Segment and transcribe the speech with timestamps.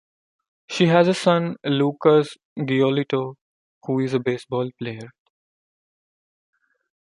[0.67, 3.35] She has a son, Lucas Giolito,
[3.83, 5.11] who is a baseball player.